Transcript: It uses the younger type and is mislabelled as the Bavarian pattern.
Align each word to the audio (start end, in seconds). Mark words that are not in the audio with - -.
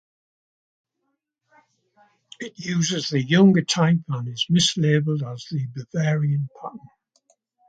It 2.39 2.57
uses 2.57 3.09
the 3.09 3.21
younger 3.21 3.61
type 3.61 3.99
and 4.09 4.27
is 4.27 4.47
mislabelled 4.51 5.21
as 5.31 5.45
the 5.51 5.67
Bavarian 5.75 6.49
pattern. 6.59 6.89